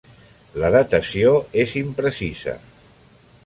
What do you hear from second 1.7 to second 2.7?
imprecisa.